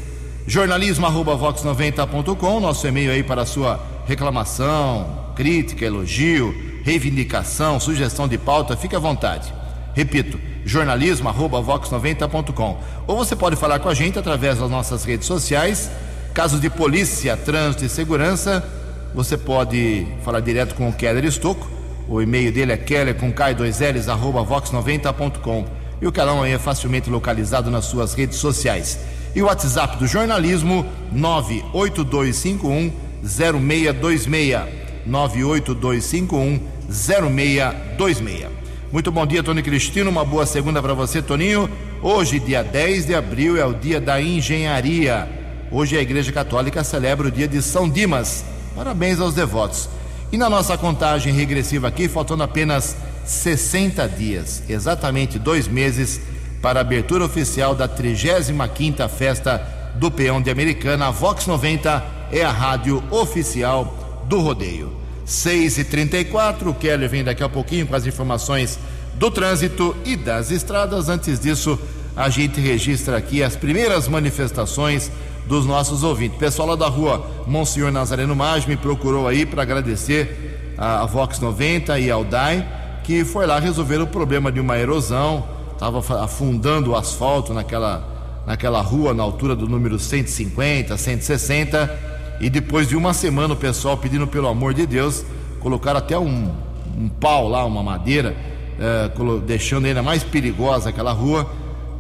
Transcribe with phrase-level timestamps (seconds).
[0.46, 9.00] Jornalismo@vox90.com, nosso e-mail aí para sua reclamação, crítica, elogio, reivindicação, sugestão de pauta, fique à
[9.00, 9.52] vontade.
[9.94, 12.78] Repito, jornalismo@vox90.com.
[13.06, 15.90] Ou você pode falar com a gente através das nossas redes sociais.
[16.32, 18.64] Casos de polícia, trânsito e segurança,
[19.12, 21.77] você pode falar direto com o Keller Estocco
[22.08, 25.66] o e-mail dele é keller com k2ls arroba vox90.com.
[26.00, 28.98] E o aí é facilmente localizado nas suas redes sociais.
[29.34, 32.92] E o WhatsApp do jornalismo 98251
[33.22, 34.60] 0626.
[35.04, 38.46] 98251 0626.
[38.90, 40.08] Muito bom dia, Tony Cristino.
[40.08, 41.68] Uma boa segunda para você, Toninho.
[42.00, 45.28] Hoje, dia 10 de abril, é o dia da engenharia.
[45.70, 48.44] Hoje a Igreja Católica celebra o dia de São Dimas.
[48.74, 49.90] Parabéns aos devotos.
[50.30, 52.94] E na nossa contagem regressiva aqui, faltando apenas
[53.24, 56.20] 60 dias, exatamente dois meses,
[56.60, 59.56] para a abertura oficial da 35ª Festa
[59.94, 64.92] do Peão de Americana, a Vox 90 é a rádio oficial do rodeio.
[65.24, 68.78] 6 e 34 o Keller vem daqui a pouquinho com as informações
[69.14, 71.08] do trânsito e das estradas.
[71.08, 71.78] Antes disso,
[72.14, 75.10] a gente registra aqui as primeiras manifestações
[75.48, 76.38] dos nossos ouvintes.
[76.38, 81.98] Pessoal lá da rua Monsenhor Nazareno Maggi me procurou aí para agradecer a, Vox 90
[81.98, 82.68] e ao DAI,
[83.02, 85.42] que foi lá resolver o problema de uma erosão,
[85.72, 88.06] estava afundando o asfalto naquela,
[88.46, 91.98] naquela rua na altura do número 150, 160,
[92.40, 95.24] e depois de uma semana o pessoal pedindo pelo amor de Deus,
[95.60, 96.52] colocaram até um,
[96.96, 98.36] um pau lá, uma madeira,
[98.78, 99.10] eh,
[99.44, 101.50] deixando ainda mais perigosa aquela rua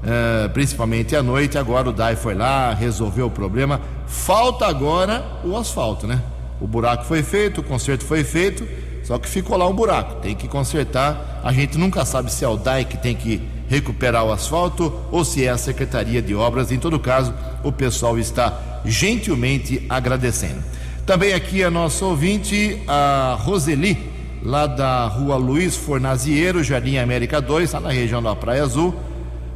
[0.08, 1.58] é, principalmente à noite.
[1.58, 3.80] Agora o DAI foi lá, resolveu o problema.
[4.06, 6.22] Falta agora o asfalto, né?
[6.60, 8.66] O buraco foi feito, o conserto foi feito,
[9.04, 10.22] só que ficou lá um buraco.
[10.22, 11.40] Tem que consertar.
[11.44, 15.24] A gente nunca sabe se é o DAI que tem que recuperar o asfalto ou
[15.26, 16.72] se é a Secretaria de Obras.
[16.72, 20.62] Em todo caso, o pessoal está gentilmente agradecendo.
[21.04, 24.10] Também aqui a nossa ouvinte, a Roseli,
[24.42, 28.94] lá da rua Luiz Fornaziero, Jardim América 2, lá na região da Praia Azul.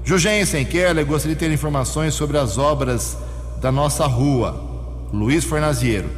[0.04, 3.16] Jugensen Keller gostaria de ter informações sobre as obras
[3.60, 6.10] da nossa rua, Luiz Fornaziero.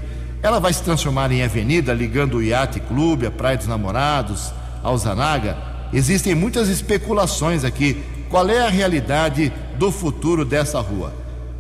[0.42, 4.52] Ela vai se transformar em avenida ligando o Iate Clube, a Praia dos Namorados,
[4.82, 5.56] ao Zanaga.
[5.92, 8.02] Existem muitas especulações aqui.
[8.30, 11.12] Qual é a realidade do futuro dessa rua?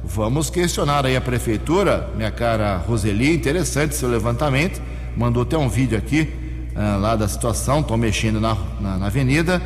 [0.02, 4.80] Vamos questionar aí a prefeitura, minha cara Roseli, interessante seu levantamento.
[5.14, 6.32] Mandou até um vídeo aqui
[6.74, 9.60] uh, lá da situação, estou mexendo na, na, na avenida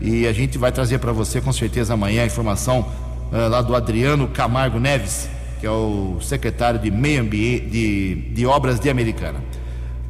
[0.00, 2.80] e a gente vai trazer para você com certeza amanhã a informação
[3.32, 5.28] uh, lá do Adriano Camargo Neves,
[5.60, 9.42] que é o secretário de Meio Ambiente de, de Obras de Americana.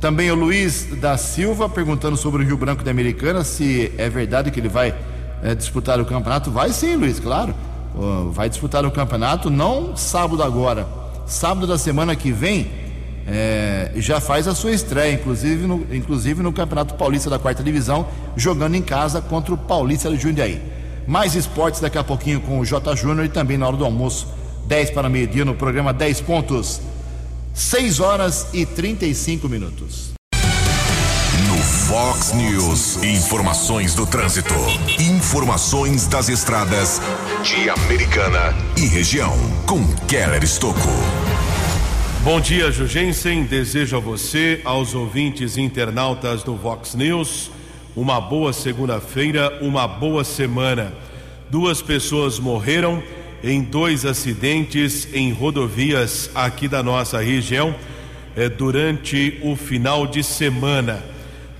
[0.00, 4.50] Também o Luiz da Silva perguntando sobre o Rio Branco de Americana, se é verdade
[4.50, 6.50] que ele vai uh, disputar o campeonato.
[6.50, 7.54] Vai sim, Luiz, claro.
[7.94, 10.86] Uh, vai disputar o campeonato, não sábado agora,
[11.26, 12.85] sábado da semana que vem
[13.26, 18.06] é, já faz a sua estreia, inclusive no, inclusive no Campeonato Paulista da quarta divisão,
[18.36, 20.62] jogando em casa contra o Paulista de Jundiaí.
[21.06, 22.94] Mais esportes daqui a pouquinho com o J.
[22.94, 24.28] Júnior e também na hora do almoço,
[24.66, 26.80] 10 para meio-dia, no programa 10 pontos.
[27.54, 30.12] 6 horas e 35 minutos.
[31.48, 33.02] No Fox News.
[33.02, 34.54] Informações do trânsito.
[35.00, 37.00] Informações das estradas
[37.42, 39.32] de Americana e região.
[39.66, 41.25] Com Keller Estocco.
[42.26, 43.44] Bom dia, Jugensen.
[43.44, 47.52] Desejo a você, aos ouvintes internautas do Vox News,
[47.94, 50.92] uma boa segunda-feira, uma boa semana.
[51.48, 53.00] Duas pessoas morreram
[53.44, 57.72] em dois acidentes em rodovias aqui da nossa região
[58.36, 61.04] eh, durante o final de semana.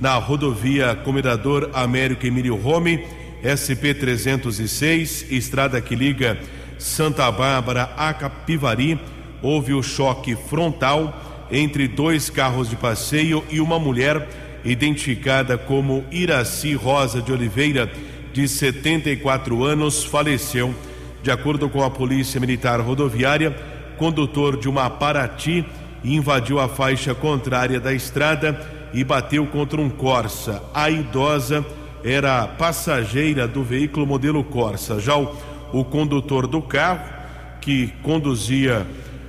[0.01, 3.07] Na rodovia Comendador Américo Emílio Rome,
[3.47, 6.37] SP 306, estrada que liga
[6.77, 8.99] Santa Bárbara a Capivari,
[9.43, 14.29] houve o choque frontal entre dois carros de passeio e uma mulher
[14.65, 17.91] identificada como Iraci Rosa de Oliveira,
[18.33, 20.75] de 74 anos, faleceu
[21.23, 23.50] de acordo com a Polícia Militar Rodoviária,
[23.97, 25.65] condutor de uma Paraty
[26.05, 28.61] invadiu a faixa contrária da estrada
[28.93, 30.62] e bateu contra um Corsa.
[30.73, 31.65] A idosa
[32.05, 35.00] era passageira do veículo modelo Corsa.
[35.00, 35.35] Já o,
[35.73, 37.17] o condutor do carro,
[37.61, 38.87] que conduzia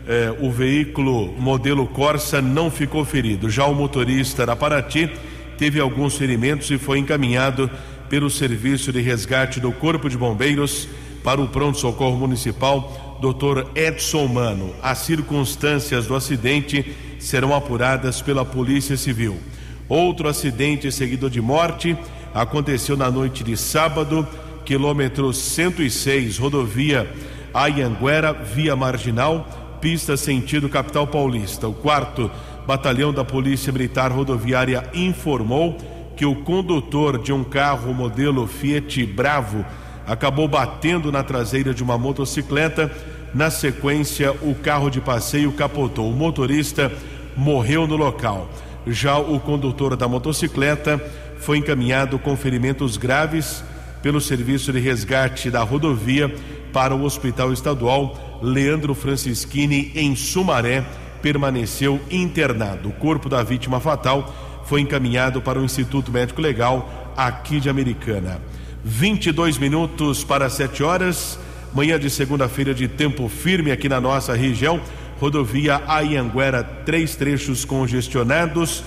[0.08, 3.50] eh, o veículo modelo Corsa, não ficou ferido.
[3.50, 5.12] Já o motorista da Paraty
[5.58, 7.70] teve alguns ferimentos e foi encaminhado
[8.10, 10.88] pelo Serviço de Resgate do Corpo de Bombeiros
[11.24, 13.70] para o pronto-socorro municipal, Dr.
[13.76, 14.74] Edson Mano.
[14.82, 19.38] As circunstâncias do acidente serão apuradas pela Polícia Civil.
[19.90, 21.98] Outro acidente seguido de morte
[22.34, 24.26] aconteceu na noite de sábado,
[24.64, 27.10] quilômetro 106, rodovia
[27.54, 31.68] Ayanguera, via marginal, pista sentido capital paulista.
[31.68, 32.30] O quarto
[32.66, 35.78] batalhão da Polícia Militar Rodoviária informou
[36.16, 39.64] que o condutor de um carro modelo Fiat Bravo
[40.06, 42.92] acabou batendo na traseira de uma motocicleta.
[43.34, 46.10] Na sequência, o carro de passeio capotou.
[46.10, 46.92] O motorista
[47.36, 48.50] morreu no local.
[48.88, 50.98] Já o condutor da motocicleta
[51.40, 53.64] foi encaminhado com ferimentos graves
[54.02, 56.34] pelo serviço de resgate da rodovia
[56.74, 60.84] para o Hospital Estadual Leandro Francischini em Sumaré.
[61.22, 62.90] Permaneceu internado.
[62.90, 68.42] O corpo da vítima fatal foi encaminhado para o Instituto Médico Legal aqui de Americana.
[68.84, 71.40] 22 minutos para 7 horas.
[71.74, 74.80] Manhã de segunda-feira de tempo firme aqui na nossa região.
[75.20, 78.84] Rodovia Ayanguera, três trechos congestionados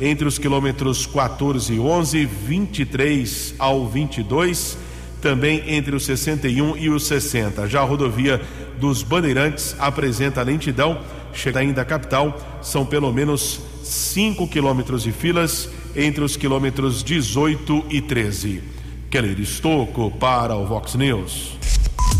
[0.00, 4.76] entre os quilômetros 14 e 11, 23 ao 22,
[5.20, 7.68] também entre os 61 e os 60.
[7.68, 8.40] Já a rodovia
[8.78, 11.00] dos Bandeirantes apresenta lentidão,
[11.32, 17.86] chega ainda à capital, são pelo menos 5 quilômetros de filas entre os quilômetros 18
[17.90, 18.62] e 13.
[19.10, 21.52] Keller Estocco para o Vox News.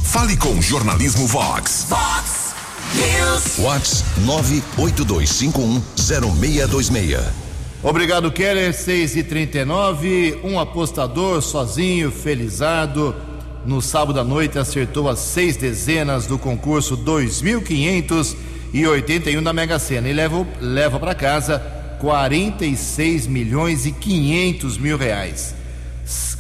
[0.05, 1.87] Fale com o jornalismo Vox.
[1.89, 2.55] Vox
[2.95, 3.57] News.
[3.59, 4.05] Vox
[4.79, 7.21] 982510626.
[7.83, 8.73] Obrigado, Keller.
[8.73, 13.15] 6 e 39 Um apostador sozinho, felizado.
[13.65, 20.13] No sábado à noite acertou as seis dezenas do concurso 2.581 da Mega Sena e
[20.13, 21.61] leva, leva para casa
[21.99, 25.55] 46 milhões e 500 mil reais.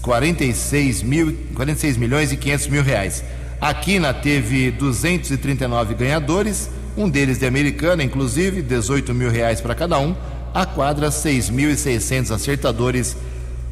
[0.02, 3.24] 46, mil, 46 milhões e 500 mil reais.
[3.58, 9.98] A Quina teve 239 ganhadores, um deles de Americana, inclusive, 18 mil reais para cada
[9.98, 10.14] um.
[10.52, 13.16] A quadra, 6.600 acertadores,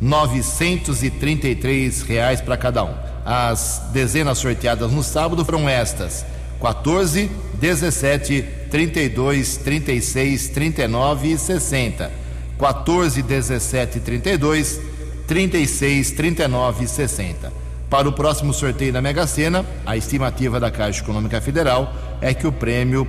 [0.00, 3.11] 933 reais para cada um.
[3.24, 6.24] As dezenas sorteadas no sábado foram estas:
[6.60, 12.22] 14, 17, 32, 36, 39 e 60.
[12.58, 14.80] 14, 17 e 32,
[15.26, 17.52] 36, 39 e 60.
[17.90, 22.46] Para o próximo sorteio da Mega Sena, a estimativa da Caixa Econômica Federal é que
[22.46, 23.06] o prêmio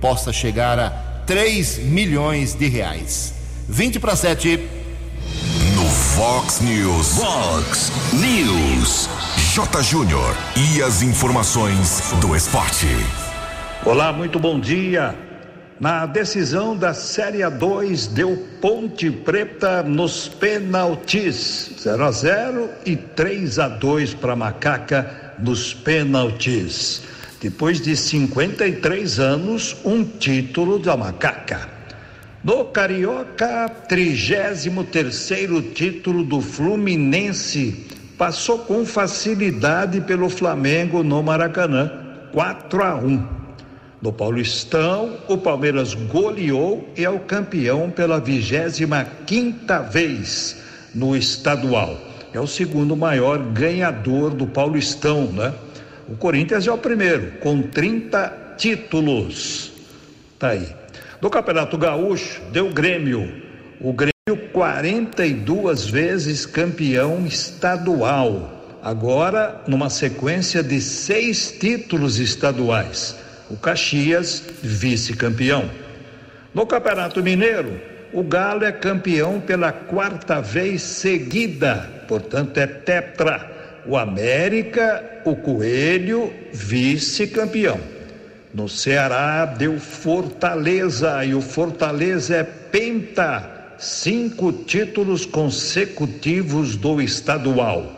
[0.00, 0.90] possa chegar a
[1.26, 3.32] 3 milhões de reais.
[3.68, 4.58] 20 para 7.
[5.76, 7.08] No Fox News.
[7.18, 9.08] Fox News.
[9.54, 9.82] J.
[9.84, 10.34] Júnior.
[10.56, 12.88] E as informações do esporte.
[13.84, 15.14] Olá, muito bom dia.
[15.78, 21.70] Na decisão da Série A2, deu Ponte Preta nos penaltis.
[21.78, 27.02] 0 a 0 e 3 a 2 para Macaca nos penaltis.
[27.40, 31.68] Depois de 53 anos, um título da Macaca.
[32.42, 34.64] No Carioca, 33
[35.72, 37.94] título do Fluminense.
[38.16, 41.90] Passou com facilidade pelo Flamengo no Maracanã.
[42.32, 43.26] 4 a 1.
[44.00, 50.62] No Paulistão, o Palmeiras goleou e é o campeão pela 25 quinta vez
[50.94, 51.98] no estadual.
[52.32, 55.54] É o segundo maior ganhador do Paulistão, né?
[56.08, 59.72] O Corinthians é o primeiro, com 30 títulos.
[60.38, 60.68] Tá aí.
[61.20, 63.42] No Campeonato Gaúcho, deu Grêmio.
[63.80, 64.13] O Grêmio
[64.54, 68.78] 42 vezes campeão estadual.
[68.82, 73.18] Agora, numa sequência de seis títulos estaduais.
[73.50, 75.68] O Caxias, vice-campeão.
[76.54, 77.78] No Campeonato Mineiro,
[78.14, 83.82] o Galo é campeão pela quarta vez seguida, portanto, é tetra.
[83.84, 87.78] O América, o Coelho, vice-campeão.
[88.54, 97.90] No Ceará, deu Fortaleza e o Fortaleza é penta cinco títulos consecutivos do estadual.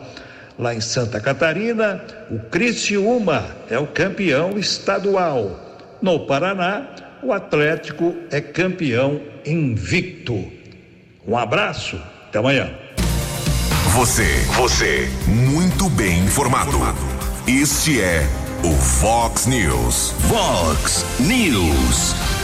[0.57, 5.87] Lá em Santa Catarina, o Criciúma é o campeão estadual.
[6.01, 6.87] No Paraná,
[7.21, 10.51] o Atlético é campeão invicto.
[11.27, 12.71] Um abraço, até amanhã.
[13.93, 16.77] Você, você, muito bem informado.
[17.47, 18.27] Este é
[18.63, 20.13] o Fox News.
[20.29, 22.36] Fox News.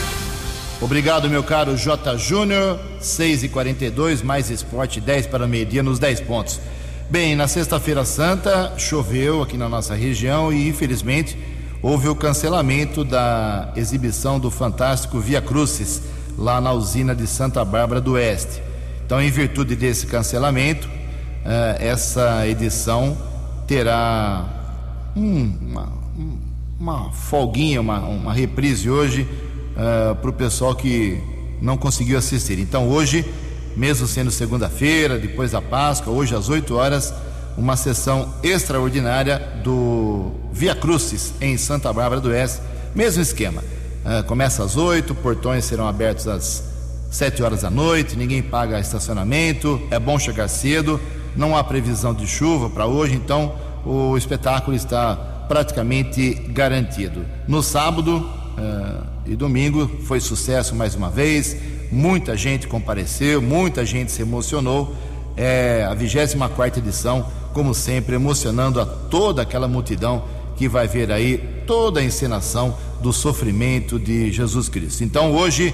[0.83, 2.17] Obrigado, meu caro J.
[2.17, 2.77] Júnior.
[2.99, 6.59] 6 e 42 mais esporte, 10 para meio-dia nos 10 pontos.
[7.09, 11.37] Bem, na Sexta-feira Santa choveu aqui na nossa região e, infelizmente,
[11.81, 16.01] houve o cancelamento da exibição do fantástico Via Crucis
[16.37, 18.61] lá na usina de Santa Bárbara do Oeste.
[19.05, 20.89] Então, em virtude desse cancelamento,
[21.45, 23.17] eh, essa edição
[23.65, 24.45] terá
[25.15, 25.93] uma,
[26.77, 29.25] uma folguinha, uma, uma reprise hoje
[29.75, 31.21] uh, ah, para o pessoal que
[31.61, 32.59] não conseguiu assistir.
[32.59, 33.25] Então hoje,
[33.75, 37.13] mesmo sendo segunda-feira, depois da Páscoa, hoje às 8 horas,
[37.57, 42.61] uma sessão extraordinária do Via Crucis em Santa Bárbara do Oeste.
[42.95, 43.63] Mesmo esquema.
[44.03, 46.63] Uh, começa às 8, portões serão abertos às
[47.09, 50.99] 7 horas da noite, ninguém paga estacionamento, é bom chegar cedo,
[51.35, 53.53] não há previsão de chuva para hoje, então
[53.85, 55.15] o espetáculo está
[55.47, 57.25] praticamente garantido.
[57.47, 61.55] No sábado, uh, e domingo foi sucesso mais uma vez,
[61.91, 64.93] muita gente compareceu, muita gente se emocionou.
[65.35, 70.23] É a 24 edição, como sempre, emocionando a toda aquela multidão
[70.55, 75.03] que vai ver aí toda a encenação do sofrimento de Jesus Cristo.
[75.03, 75.73] Então, hoje,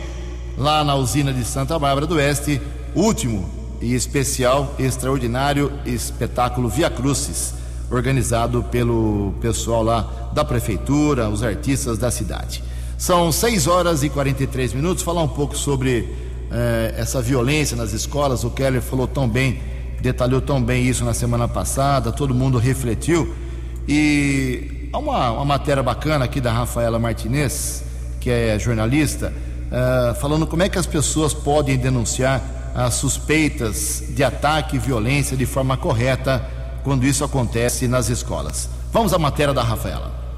[0.58, 2.62] lá na usina de Santa Bárbara do Oeste,
[2.96, 3.50] último
[3.82, 7.54] e especial, extraordinário espetáculo Via Crucis,
[7.92, 12.64] organizado pelo pessoal lá da prefeitura, os artistas da cidade.
[13.00, 15.02] São 6 horas e 43 minutos.
[15.02, 16.14] Falar um pouco sobre
[16.52, 18.44] eh, essa violência nas escolas.
[18.44, 19.62] O Keller falou tão bem,
[20.02, 23.34] detalhou tão bem isso na semana passada, todo mundo refletiu.
[23.88, 27.86] E há uma, uma matéria bacana aqui da Rafaela Martinez,
[28.20, 29.34] que é jornalista,
[29.72, 32.44] eh, falando como é que as pessoas podem denunciar
[32.76, 36.46] as suspeitas de ataque e violência de forma correta
[36.84, 38.70] quando isso acontece nas escolas.
[38.92, 40.29] Vamos à matéria da Rafaela.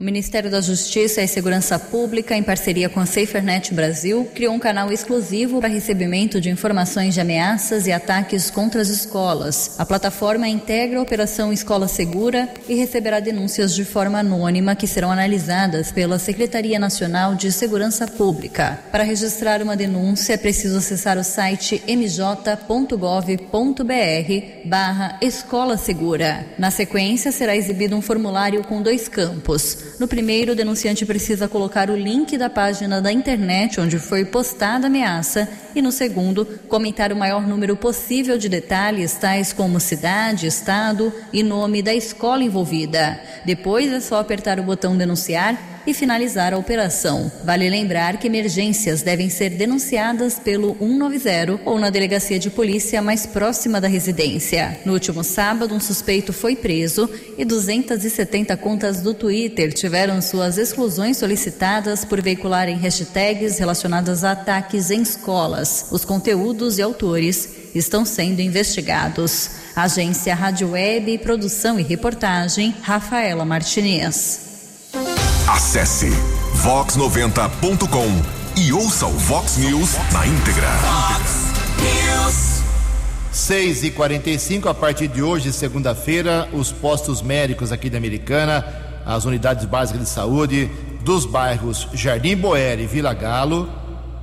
[0.00, 4.58] O Ministério da Justiça e Segurança Pública, em parceria com a SaferNet Brasil, criou um
[4.60, 9.74] canal exclusivo para recebimento de informações de ameaças e ataques contra as escolas.
[9.76, 15.10] A plataforma integra a Operação Escola Segura e receberá denúncias de forma anônima que serão
[15.10, 18.78] analisadas pela Secretaria Nacional de Segurança Pública.
[18.92, 22.98] Para registrar uma denúncia, é preciso acessar o site mj.gov.br
[24.64, 26.46] barra Escola Segura.
[26.56, 31.90] Na sequência, será exibido um formulário com dois campos no primeiro, o denunciante precisa colocar
[31.90, 37.12] o link da página da internet onde foi postada a ameaça e no segundo, comentar
[37.12, 43.20] o maior número possível de detalhes, tais como cidade, estado e nome da escola envolvida.
[43.44, 47.32] Depois é só apertar o botão denunciar e finalizar a operação.
[47.42, 53.24] Vale lembrar que emergências devem ser denunciadas pelo 190 ou na delegacia de polícia mais
[53.24, 54.78] próxima da residência.
[54.84, 61.16] No último sábado, um suspeito foi preso e 270 contas do Twitter tiveram suas exclusões
[61.16, 65.86] solicitadas por veicularem hashtags relacionadas a ataques em escolas.
[65.90, 69.52] Os conteúdos e autores estão sendo investigados.
[69.74, 74.47] Agência Rádio Web, produção e reportagem, Rafaela Martinez.
[75.48, 76.10] Acesse
[76.62, 80.68] vox90.com e ouça o Vox News na íntegra.
[80.68, 81.46] Vox
[81.80, 82.62] News.
[83.32, 88.62] 6 e 45 a partir de hoje, segunda-feira, os postos médicos aqui da Americana,
[89.06, 90.70] as unidades básicas de saúde
[91.02, 93.70] dos bairros Jardim Boer e Vila Galo,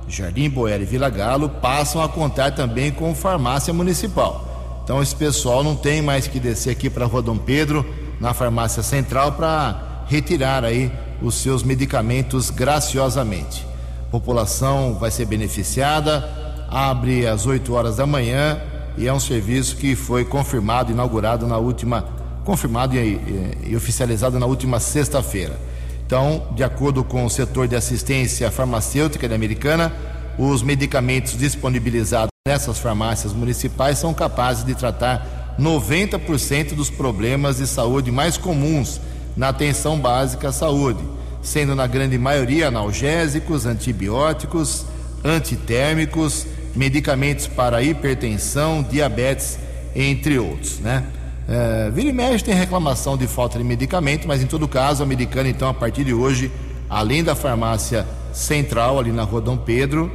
[0.06, 4.80] Jardim Boer e Vila Galo, passam a contar também com farmácia municipal.
[4.84, 7.84] Então esse pessoal não tem mais que descer aqui para Rua Dom Pedro,
[8.20, 10.92] na farmácia central, para retirar aí
[11.22, 13.66] os seus medicamentos graciosamente.
[14.08, 16.28] A população vai ser beneficiada,
[16.68, 18.60] abre às 8 horas da manhã
[18.96, 22.04] e é um serviço que foi confirmado, inaugurado na última,
[22.44, 25.58] confirmado e, e, e oficializado na última sexta-feira.
[26.06, 29.92] Então, de acordo com o setor de assistência farmacêutica da Americana,
[30.38, 38.12] os medicamentos disponibilizados nessas farmácias municipais são capazes de tratar 90% dos problemas de saúde
[38.12, 39.00] mais comuns
[39.36, 41.04] na atenção básica à saúde,
[41.42, 44.86] sendo na grande maioria analgésicos, antibióticos,
[45.24, 49.58] antitérmicos, medicamentos para hipertensão, diabetes,
[49.94, 51.04] entre outros, né?
[51.48, 55.06] É, vira e mexe tem reclamação de falta de medicamento, mas em todo caso, a
[55.06, 56.50] americana, então, a partir de hoje,
[56.90, 60.10] além da farmácia central ali na Rua Dom Pedro,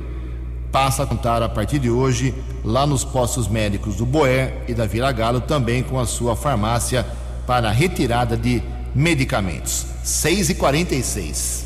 [0.72, 4.86] passa a contar a partir de hoje lá nos postos médicos do Boé e da
[4.86, 7.06] Vila Galo, também com a sua farmácia
[7.48, 8.62] para retirada de
[8.96, 9.86] medicamentos.
[10.04, 11.66] 6 e 46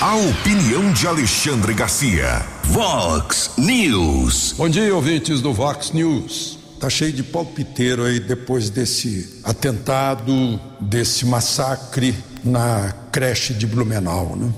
[0.00, 2.44] A opinião de Alexandre Garcia.
[2.64, 4.54] Vox News.
[4.56, 6.58] Bom dia, ouvintes do Vox News.
[6.80, 14.50] Tá cheio de palpiteiro aí depois desse atentado, desse massacre na creche de Blumenau, né?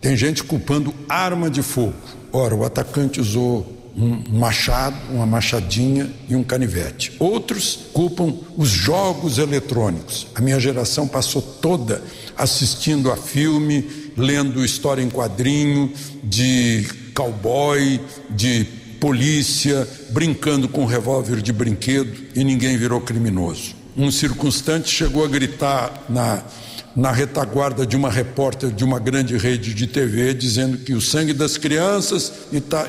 [0.00, 1.94] Tem gente culpando arma de fogo.
[2.32, 7.12] Ora, o atacante usou um machado, uma machadinha e um canivete.
[7.18, 10.28] Outros culpam os jogos eletrônicos.
[10.36, 12.00] A minha geração passou toda
[12.36, 13.84] assistindo a filme,
[14.16, 18.00] lendo história em quadrinho de cowboy,
[18.30, 18.64] de
[19.00, 23.74] polícia, brincando com revólver de brinquedo e ninguém virou criminoso.
[23.96, 26.44] Um circunstante chegou a gritar na
[26.98, 31.32] na retaguarda de uma repórter de uma grande rede de TV, dizendo que o sangue
[31.32, 32.32] das crianças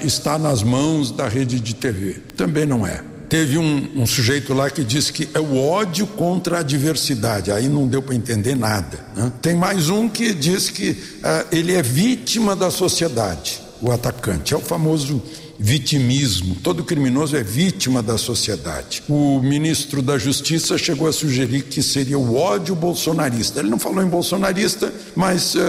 [0.01, 2.15] está, nas mãos da rede de TV.
[2.35, 3.03] Também não é.
[3.29, 7.69] Teve um, um sujeito lá que disse que é o ódio contra a diversidade, aí
[7.69, 8.99] não deu para entender nada.
[9.15, 9.31] Né?
[9.43, 14.55] Tem mais um que diz que uh, ele é vítima da sociedade, o atacante.
[14.55, 15.21] É o famoso
[15.59, 16.55] vitimismo.
[16.55, 19.03] Todo criminoso é vítima da sociedade.
[19.09, 23.59] O ministro da Justiça chegou a sugerir que seria o ódio bolsonarista.
[23.59, 25.59] Ele não falou em bolsonarista, mas uh,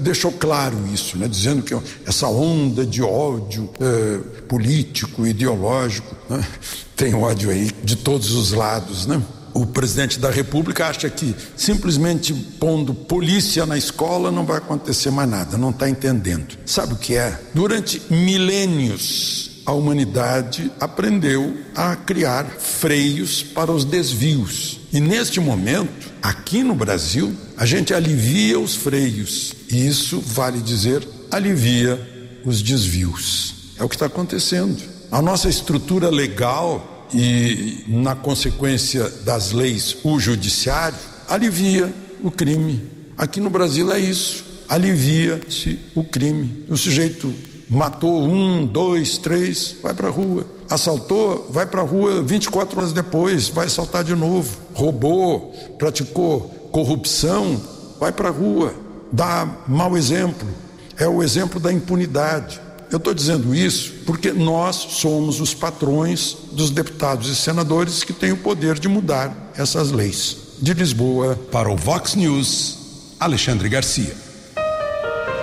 [0.00, 1.26] deixou claro isso, né?
[1.26, 1.74] dizendo que
[2.06, 6.46] essa onda de ódio uh, político, ideológico, né?
[6.94, 9.22] tem ódio aí de todos os lados, né?
[9.54, 15.28] O presidente da República acha que simplesmente pondo polícia na escola não vai acontecer mais
[15.28, 16.56] nada, não está entendendo.
[16.64, 17.38] Sabe o que é?
[17.54, 24.80] Durante milênios, a humanidade aprendeu a criar freios para os desvios.
[24.92, 29.52] E neste momento, aqui no Brasil, a gente alivia os freios.
[29.70, 33.54] E isso, vale dizer, alivia os desvios.
[33.78, 34.82] É o que está acontecendo.
[35.10, 41.92] A nossa estrutura legal e, na consequência das leis, o judiciário alivia
[42.22, 42.82] o crime.
[43.16, 46.64] Aqui no Brasil é isso, alivia-se o crime.
[46.68, 47.32] O sujeito
[47.68, 50.46] matou um, dois, três, vai para a rua.
[50.68, 54.56] Assaltou, vai para a rua 24 horas depois, vai assaltar de novo.
[54.74, 56.42] Roubou, praticou
[56.72, 57.60] corrupção,
[57.98, 58.74] vai para a rua.
[59.12, 60.48] Dá mau exemplo.
[60.96, 62.60] É o exemplo da impunidade.
[62.90, 68.32] Eu estou dizendo isso porque nós somos os patrões dos deputados e senadores que têm
[68.32, 70.36] o poder de mudar essas leis.
[70.60, 74.12] De Lisboa, para o Vox News, Alexandre Garcia.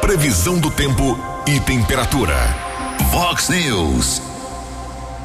[0.02, 2.36] Previsão do tempo e temperatura.
[3.12, 4.22] Vox News.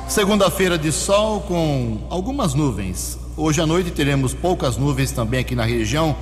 [0.06, 3.18] Segunda-feira de sol com algumas nuvens.
[3.36, 6.14] Hoje à noite teremos poucas nuvens também aqui na região.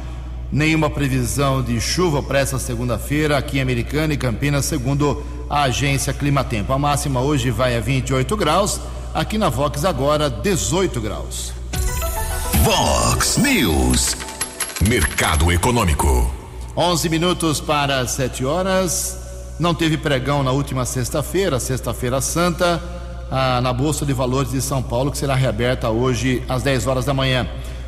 [0.50, 6.12] Nenhuma previsão de chuva para essa segunda-feira aqui em Americana e Campinas, segundo a agência
[6.12, 6.72] Climatempo.
[6.72, 8.80] A máxima hoje vai a 28 graus,
[9.12, 11.52] aqui na Vox agora 18 graus.
[12.62, 14.16] Vox News.
[14.88, 16.32] Mercado Econômico.
[16.76, 19.18] 11 minutos para 7 horas.
[19.58, 22.80] Não teve pregão na última sexta-feira, sexta-feira santa,
[23.30, 27.04] ah, na Bolsa de Valores de São Paulo, que será reaberta hoje às 10 horas
[27.04, 27.46] da manhã.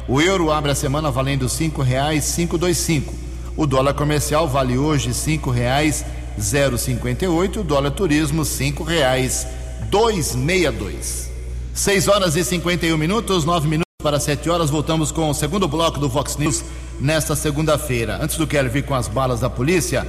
[0.08, 3.14] O euro abre a semana valendo R$ 5,525.
[3.56, 6.21] O dólar comercial vale hoje R$ 5,525.
[6.38, 9.46] 0,58, dólar turismo cinco reais
[9.90, 11.30] 262.
[11.74, 15.98] 6 horas e 51 minutos, 9 minutos para 7 horas, voltamos com o segundo bloco
[15.98, 16.62] do Vox News
[17.00, 18.18] nesta segunda-feira.
[18.20, 20.06] Antes do Kelly vir com as balas da polícia,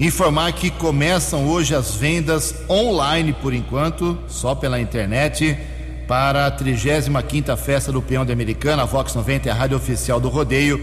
[0.00, 5.58] informar que começam hoje as vendas online por enquanto, só pela internet,
[6.06, 10.18] para a 35ª Festa do Peão de Americana, a Vox 90 é a rádio oficial
[10.18, 10.82] do rodeio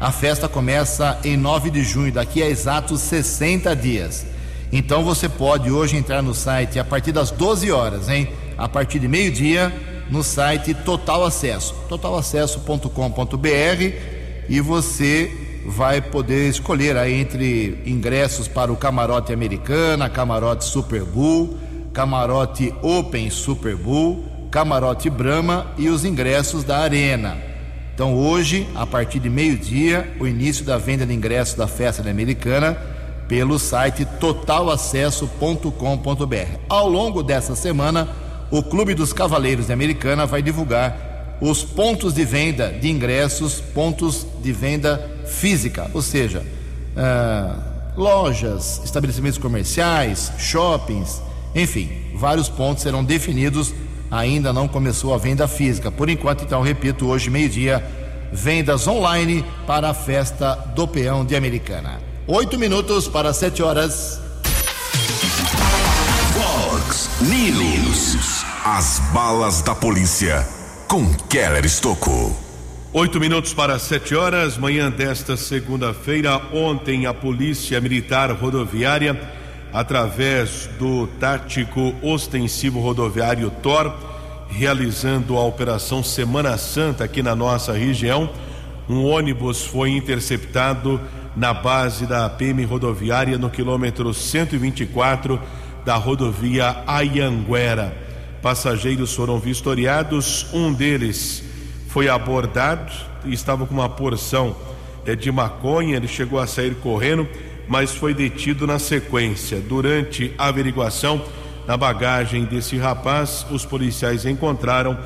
[0.00, 4.26] a festa começa em 9 de junho, daqui a exatos 60 dias.
[4.72, 8.28] Então você pode hoje entrar no site a partir das 12 horas, hein?
[8.58, 9.72] A partir de meio-dia,
[10.10, 13.44] no site Total Acesso, totalacesso.com.br
[14.48, 15.30] e você
[15.64, 21.56] vai poder escolher aí entre ingressos para o camarote americana, camarote Super Bowl,
[21.92, 27.53] camarote Open Super Bowl, camarote Brahma e os ingressos da Arena.
[27.94, 32.10] Então, hoje, a partir de meio-dia, o início da venda de ingressos da festa da
[32.10, 32.76] Americana
[33.28, 36.58] pelo site totalacesso.com.br.
[36.68, 38.08] Ao longo dessa semana,
[38.50, 44.26] o Clube dos Cavaleiros de Americana vai divulgar os pontos de venda de ingressos, pontos
[44.42, 46.44] de venda física, ou seja,
[46.96, 47.62] uh,
[47.96, 51.22] lojas, estabelecimentos comerciais, shoppings,
[51.54, 53.72] enfim, vários pontos serão definidos.
[54.10, 55.90] Ainda não começou a venda física.
[55.90, 57.84] Por enquanto, então, repito, hoje, meio-dia,
[58.32, 62.00] vendas online para a festa do Peão de Americana.
[62.26, 64.20] Oito minutos para sete horas.
[66.32, 68.44] Fox News.
[68.64, 70.46] As balas da polícia
[70.88, 72.34] com Keller Estocou.
[72.92, 76.40] Oito minutos para sete horas, manhã desta segunda-feira.
[76.52, 79.20] Ontem, a Polícia Militar Rodoviária,
[79.74, 83.92] através do tático ostensivo rodoviário TOR,
[84.48, 88.30] realizando a Operação Semana Santa aqui na nossa região,
[88.88, 91.00] um ônibus foi interceptado
[91.34, 95.40] na base da PM rodoviária no quilômetro 124
[95.84, 97.96] da rodovia Ayanguera.
[98.40, 101.42] Passageiros foram vistoriados, um deles
[101.88, 102.92] foi abordado
[103.24, 104.54] e estava com uma porção
[105.04, 105.96] é, de maconha.
[105.96, 107.26] Ele chegou a sair correndo,
[107.68, 109.60] mas foi detido na sequência.
[109.60, 111.22] Durante a averiguação,
[111.66, 114.98] na bagagem desse rapaz, os policiais encontraram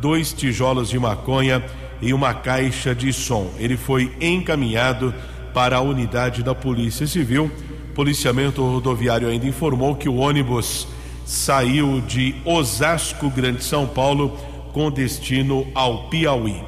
[0.00, 1.62] dois tijolos de maconha
[2.00, 3.50] e uma caixa de som.
[3.58, 5.14] Ele foi encaminhado
[5.52, 7.50] para a unidade da Polícia Civil.
[7.94, 10.86] Policiamento rodoviário ainda informou que o ônibus
[11.24, 14.36] saiu de Osasco, Grande São Paulo
[14.72, 16.62] com destino ao Piauí.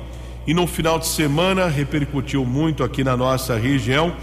[0.47, 4.15] E no final de semana repercutiu muito aqui na nossa região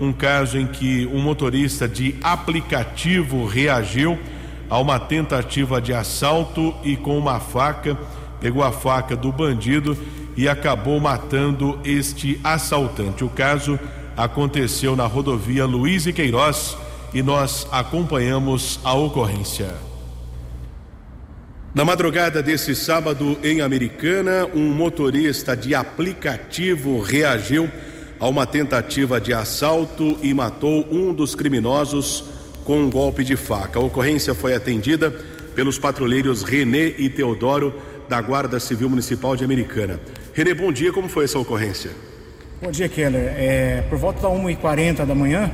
[0.00, 4.18] um caso em que um motorista de aplicativo reagiu
[4.70, 7.96] a uma tentativa de assalto e com uma faca
[8.40, 9.96] pegou a faca do bandido
[10.36, 13.24] e acabou matando este assaltante.
[13.24, 13.78] O caso
[14.16, 16.76] aconteceu na rodovia Luiz e Queiroz
[17.12, 19.74] e nós acompanhamos a ocorrência.
[21.74, 27.70] Na madrugada desse sábado, em Americana, um motorista de aplicativo reagiu
[28.20, 32.24] a uma tentativa de assalto e matou um dos criminosos
[32.64, 33.78] com um golpe de faca.
[33.78, 35.10] A ocorrência foi atendida
[35.54, 37.74] pelos patrulheiros Renê e Teodoro
[38.08, 40.00] da Guarda Civil Municipal de Americana.
[40.32, 41.90] Renê, bom dia, como foi essa ocorrência?
[42.60, 43.34] Bom dia, Keller.
[43.36, 45.50] É, por volta da 1h40 da manhã,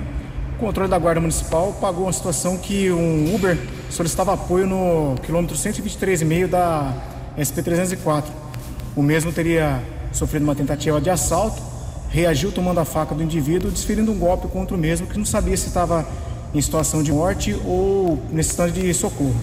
[0.56, 3.58] o controle da Guarda Municipal pagou uma situação que um Uber
[3.90, 6.94] solicitava apoio no quilômetro 123,5 da
[7.38, 8.24] SP-304.
[8.96, 11.60] O mesmo teria sofrido uma tentativa de assalto,
[12.14, 15.56] reagiu tomando a faca do indivíduo, desferindo um golpe contra o mesmo, que não sabia
[15.56, 16.06] se estava
[16.54, 19.34] em situação de morte ou necessitando de socorro.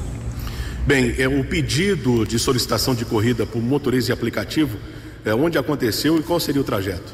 [0.88, 4.78] Bem, é o pedido de solicitação de corrida por motorista de aplicativo,
[5.26, 7.14] é onde aconteceu e qual seria o trajeto?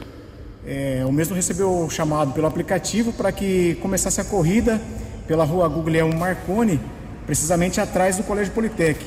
[0.63, 4.79] É, o mesmo recebeu o chamado pelo aplicativo para que começasse a corrida
[5.27, 6.79] pela rua Guglielmo Marconi,
[7.25, 9.03] precisamente atrás do Colégio Politec.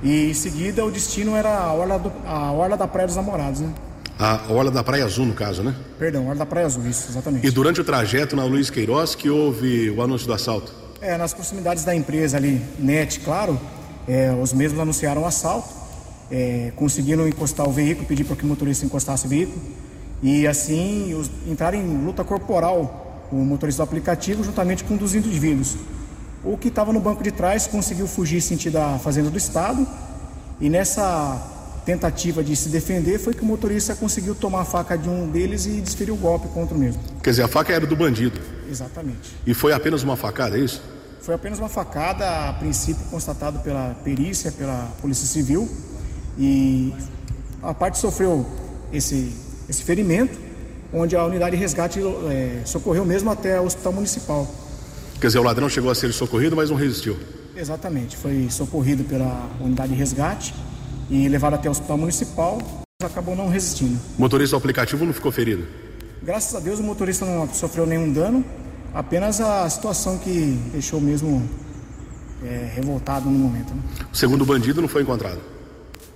[0.00, 3.60] E em seguida o destino era a Orla, do, a Orla da Praia dos Namorados,
[3.62, 3.74] né?
[4.18, 5.74] A Orla da Praia Azul, no caso, né?
[5.98, 7.46] Perdão, Orla da Praia Azul, isso, exatamente.
[7.46, 10.72] E durante o trajeto na Luiz Queiroz que houve o anúncio do assalto?
[11.00, 13.60] É, nas proximidades da empresa ali, NET, claro,
[14.08, 15.68] é, os mesmos anunciaram o assalto,
[16.30, 19.60] é, conseguiram encostar o veículo, pedir para que o motorista encostasse o veículo
[20.22, 25.14] e assim os, entrar em luta corporal o motorista do aplicativo juntamente com um dos
[25.14, 25.76] indivíduos.
[26.42, 29.86] O que estava no banco de trás conseguiu fugir sentido a fazenda do estado
[30.60, 31.55] e nessa
[31.86, 35.66] tentativa de se defender foi que o motorista conseguiu tomar a faca de um deles
[35.66, 37.00] e desferir o golpe contra o mesmo.
[37.22, 38.40] Quer dizer, a faca era do bandido.
[38.68, 39.36] Exatamente.
[39.46, 40.82] E foi apenas uma facada, é isso?
[41.20, 45.68] Foi apenas uma facada, a princípio constatado pela perícia, pela Polícia Civil.
[46.36, 46.92] E
[47.62, 48.44] a parte sofreu
[48.92, 49.32] esse
[49.68, 50.38] esse ferimento,
[50.92, 54.48] onde a unidade de resgate é, socorreu mesmo até o hospital municipal.
[55.20, 57.16] Quer dizer, o ladrão chegou a ser socorrido, mas não resistiu.
[57.56, 60.54] Exatamente, foi socorrido pela unidade de resgate
[61.10, 62.58] e levado até o hospital municipal,
[63.00, 63.98] mas acabou não resistindo.
[64.18, 65.66] O motorista do aplicativo não ficou ferido?
[66.22, 68.44] Graças a Deus o motorista não sofreu nenhum dano,
[68.94, 71.48] apenas a situação que deixou mesmo
[72.44, 73.74] é, revoltado no momento.
[73.74, 73.80] Né?
[74.12, 75.40] O segundo bandido não foi encontrado?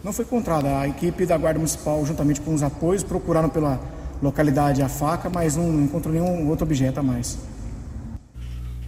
[0.03, 0.79] não foi encontrada.
[0.79, 3.81] A equipe da Guarda Municipal, juntamente com os apoios, procuraram pela
[4.23, 7.39] localidade a faca, mas não encontrou nenhum outro objeto a mais.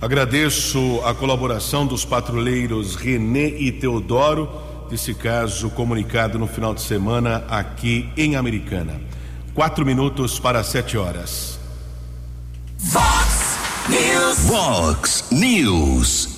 [0.00, 4.48] Agradeço a colaboração dos patrulheiros Renê e Teodoro,
[4.92, 9.00] desse caso comunicado no final de semana aqui em Americana.
[9.54, 11.58] Quatro minutos para sete horas.
[12.76, 13.56] Fox
[13.88, 14.38] News.
[14.46, 16.28] Fox News.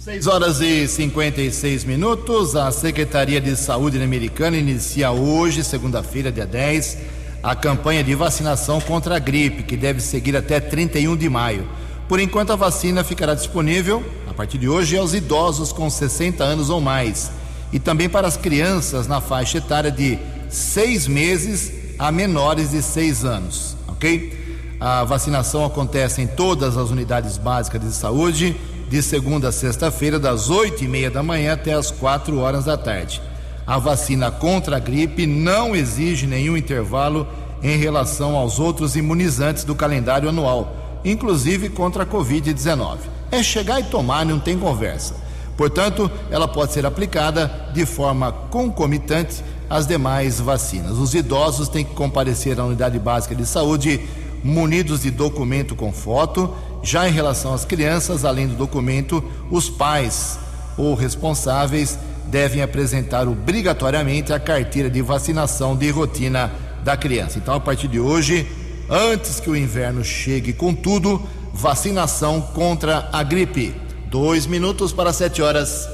[0.00, 2.56] 6 horas e 56 minutos.
[2.56, 6.98] A Secretaria de Saúde Americana inicia hoje, segunda-feira, dia 10,
[7.40, 11.68] a campanha de vacinação contra a gripe, que deve seguir até 31 de maio.
[12.08, 16.68] Por enquanto, a vacina ficará disponível, a partir de hoje, aos idosos com 60 anos
[16.68, 17.30] ou mais
[17.72, 23.24] e também para as crianças na faixa etária de seis meses a menores de seis
[23.24, 24.44] anos, ok?
[24.80, 28.56] A vacinação acontece em todas as unidades básicas de saúde,
[28.88, 32.76] de segunda a sexta-feira, das oito e meia da manhã até as quatro horas da
[32.76, 33.22] tarde.
[33.66, 37.26] A vacina contra a gripe não exige nenhum intervalo
[37.62, 42.98] em relação aos outros imunizantes do calendário anual, inclusive contra a Covid-19.
[43.30, 45.23] É chegar e tomar, não tem conversa.
[45.56, 50.98] Portanto, ela pode ser aplicada de forma concomitante às demais vacinas.
[50.98, 54.00] Os idosos têm que comparecer à unidade básica de saúde
[54.42, 56.54] munidos de documento com foto.
[56.82, 60.38] Já em relação às crianças, além do documento, os pais
[60.76, 67.38] ou responsáveis devem apresentar obrigatoriamente a carteira de vacinação de rotina da criança.
[67.38, 68.46] Então, a partir de hoje,
[68.90, 73.83] antes que o inverno chegue com tudo, vacinação contra a gripe.
[74.14, 75.88] Dois minutos para sete horas.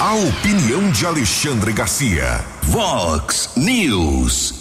[0.00, 2.44] A opinião de Alexandre Garcia.
[2.64, 4.52] Vox News.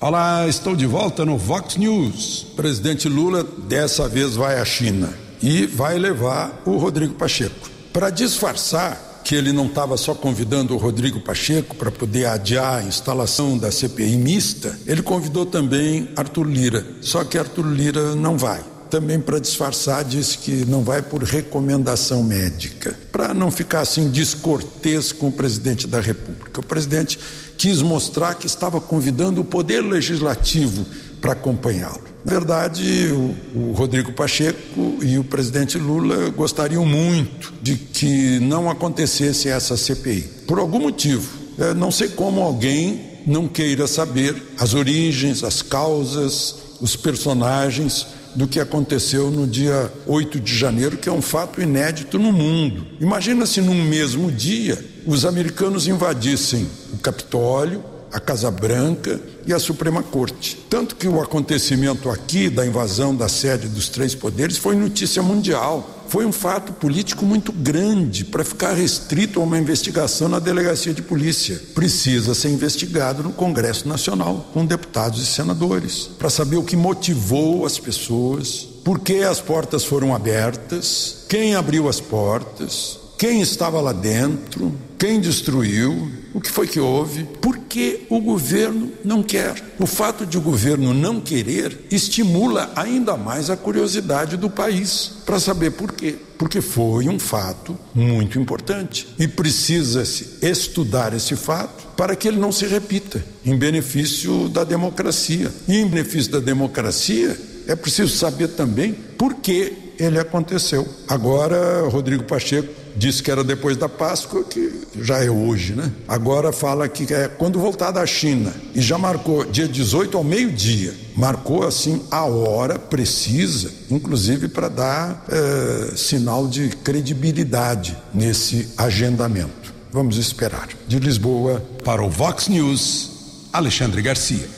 [0.00, 2.46] Olá, estou de volta no Vox News.
[2.54, 7.68] Presidente Lula dessa vez vai à China e vai levar o Rodrigo Pacheco.
[7.92, 12.84] Para disfarçar que ele não estava só convidando o Rodrigo Pacheco para poder adiar a
[12.84, 16.86] instalação da CPI mista, ele convidou também Arthur Lira.
[17.00, 18.77] Só que Arthur Lira não vai.
[18.90, 25.12] Também para disfarçar, disse que não vai por recomendação médica, para não ficar assim descortês
[25.12, 26.60] com o presidente da República.
[26.60, 27.18] O presidente
[27.58, 30.86] quis mostrar que estava convidando o Poder Legislativo
[31.20, 32.08] para acompanhá-lo.
[32.24, 38.70] Na verdade, o, o, Rodrigo Pacheco e o presidente Lula gostariam muito de que não
[38.70, 40.22] acontecesse essa CPI.
[40.46, 41.38] Por algum motivo.
[41.58, 48.06] É, não sei como alguém não queira saber as origens, as causas, os personagens
[48.38, 52.86] do que aconteceu no dia 8 de janeiro, que é um fato inédito no mundo.
[53.00, 59.58] Imagina se num mesmo dia os americanos invadissem o Capitólio, a Casa Branca e a
[59.58, 60.56] Suprema Corte.
[60.68, 66.04] Tanto que o acontecimento aqui da invasão da sede dos três poderes foi notícia mundial.
[66.08, 71.02] Foi um fato político muito grande para ficar restrito a uma investigação na delegacia de
[71.02, 71.60] polícia.
[71.74, 77.66] Precisa ser investigado no Congresso Nacional, com deputados e senadores, para saber o que motivou
[77.66, 83.92] as pessoas, por que as portas foram abertas, quem abriu as portas, quem estava lá
[83.92, 89.54] dentro, quem destruiu, o que foi que houve, por que o governo não quer.
[89.78, 95.38] O fato de o governo não querer estimula ainda mais a curiosidade do país para
[95.38, 96.16] saber por quê.
[96.38, 102.52] Porque foi um fato muito importante e precisa-se estudar esse fato para que ele não
[102.52, 105.52] se repita, em benefício da democracia.
[105.66, 107.36] E em benefício da democracia,
[107.66, 110.86] é preciso saber também por que ele aconteceu.
[111.08, 115.90] Agora, Rodrigo Pacheco disse que era depois da Páscoa, que já é hoje, né?
[116.06, 120.94] Agora fala que é quando voltar da China e já marcou dia 18 ao meio-dia.
[121.16, 129.74] Marcou assim a hora precisa, inclusive para dar é, sinal de credibilidade nesse agendamento.
[129.90, 130.68] Vamos esperar.
[130.86, 133.10] De Lisboa para o Vox News,
[133.52, 134.48] Alexandre Garcia.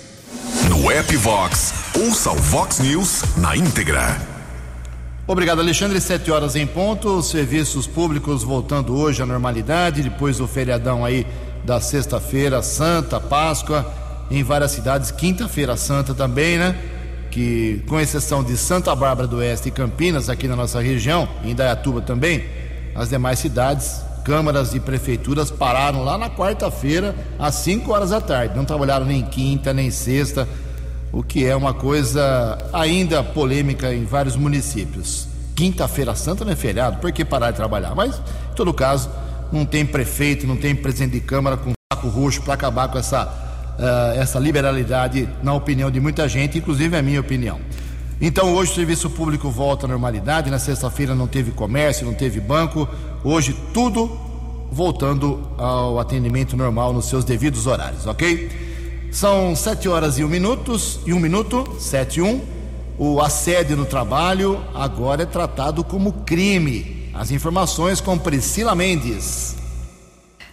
[0.68, 4.29] No app Vox, ouça o Vox News na íntegra.
[5.26, 6.00] Obrigado, Alexandre.
[6.00, 7.22] Sete horas em ponto.
[7.22, 11.26] Serviços públicos voltando hoje à normalidade, depois do feriadão aí
[11.64, 13.87] da sexta-feira, Santa, Páscoa,
[14.30, 16.74] em várias cidades, quinta-feira Santa também, né?
[17.30, 21.54] Que, com exceção de Santa Bárbara do Oeste e Campinas, aqui na nossa região, em
[21.54, 22.44] Dayatuba também,
[22.94, 28.56] as demais cidades, câmaras e prefeituras pararam lá na quarta-feira, às 5 horas da tarde.
[28.56, 30.48] Não trabalharam nem quinta, nem sexta
[31.12, 35.26] o que é uma coisa ainda polêmica em vários municípios.
[35.54, 37.94] Quinta-feira Santa não é feriado, por que parar de trabalhar?
[37.94, 39.10] Mas, em todo caso,
[39.52, 43.24] não tem prefeito, não tem presidente de Câmara com saco roxo para acabar com essa,
[43.24, 47.60] uh, essa liberalidade, na opinião de muita gente, inclusive a minha opinião.
[48.20, 50.50] Então, hoje o serviço público volta à normalidade.
[50.50, 52.86] Na sexta-feira não teve comércio, não teve banco.
[53.24, 54.10] Hoje, tudo
[54.70, 58.69] voltando ao atendimento normal nos seus devidos horários, ok?
[59.10, 62.40] São sete horas e um minutos e um minuto, sete e um.
[62.96, 67.10] O assédio no trabalho agora é tratado como crime.
[67.12, 69.59] As informações com Priscila Mendes.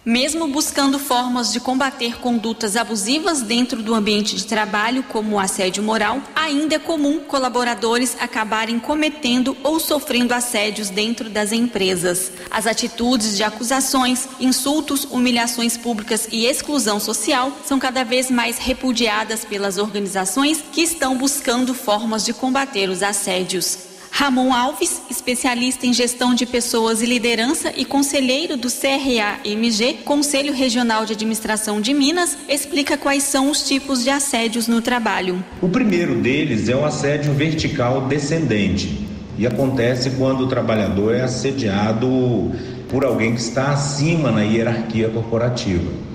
[0.07, 5.83] Mesmo buscando formas de combater condutas abusivas dentro do ambiente de trabalho, como o assédio
[5.83, 12.31] moral, ainda é comum colaboradores acabarem cometendo ou sofrendo assédios dentro das empresas.
[12.49, 19.43] As atitudes de acusações, insultos, humilhações públicas e exclusão social são cada vez mais repudiadas
[19.43, 23.96] pelas organizações que estão buscando formas de combater os assédios.
[24.19, 31.05] Ramon Alves, especialista em gestão de pessoas e liderança e conselheiro do CRA-MG, Conselho Regional
[31.05, 35.45] de Administração de Minas, explica quais são os tipos de assédios no trabalho.
[35.61, 39.05] O primeiro deles é o assédio vertical descendente
[39.37, 42.51] e acontece quando o trabalhador é assediado
[42.89, 46.06] por alguém que está acima na hierarquia corporativa.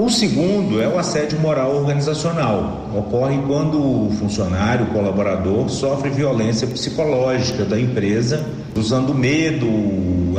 [0.00, 2.88] O segundo é o assédio moral organizacional.
[2.96, 8.42] Ocorre quando o funcionário, o colaborador, sofre violência psicológica da empresa,
[8.74, 9.68] usando medo,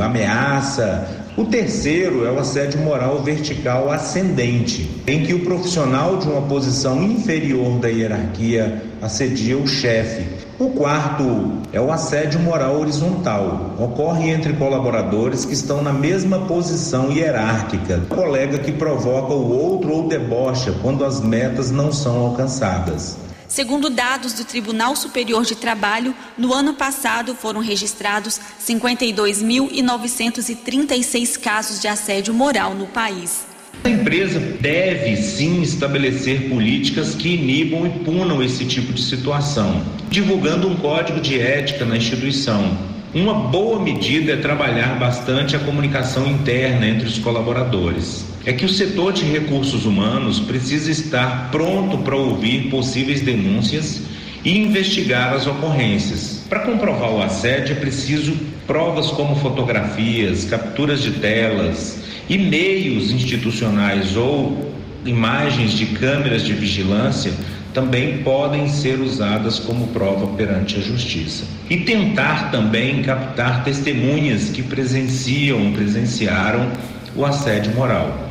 [0.00, 1.08] ameaça.
[1.36, 7.00] O terceiro é o assédio moral vertical ascendente, em que o profissional de uma posição
[7.00, 10.26] inferior da hierarquia assedia o chefe
[10.58, 13.74] o quarto é o assédio moral horizontal.
[13.78, 18.02] Ocorre entre colaboradores que estão na mesma posição hierárquica.
[18.10, 23.16] O colega que provoca o outro ou debocha quando as metas não são alcançadas.
[23.48, 31.88] Segundo dados do Tribunal Superior de Trabalho, no ano passado foram registrados 52.936 casos de
[31.88, 33.51] assédio moral no país.
[33.84, 40.68] A empresa deve sim estabelecer políticas que inibam e punam esse tipo de situação, divulgando
[40.68, 42.78] um código de ética na instituição.
[43.12, 48.24] Uma boa medida é trabalhar bastante a comunicação interna entre os colaboradores.
[48.46, 54.02] É que o setor de recursos humanos precisa estar pronto para ouvir possíveis denúncias
[54.44, 56.44] e investigar as ocorrências.
[56.48, 64.72] Para comprovar o assédio é preciso provas como fotografias, capturas de telas, e-mails institucionais ou
[65.04, 67.30] imagens de câmeras de vigilância
[67.74, 71.44] também podem ser usadas como prova perante a justiça.
[71.68, 76.72] E tentar também captar testemunhas que presenciam, presenciaram
[77.14, 78.30] o assédio moral.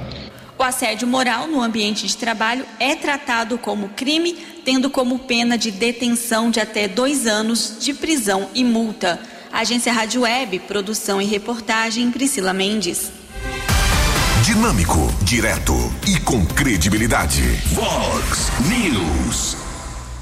[0.57, 4.35] O assédio moral no ambiente de trabalho é tratado como crime,
[4.65, 9.19] tendo como pena de detenção de até dois anos de prisão e multa.
[9.51, 13.21] Agência Rádio Web, produção e reportagem Priscila Mendes.
[14.39, 15.73] Dinâmico, direto
[16.07, 17.43] e com credibilidade.
[17.73, 19.55] Vox News.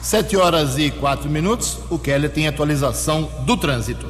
[0.01, 1.79] Sete horas e quatro minutos.
[1.89, 4.07] O Kelly tem atualização do trânsito.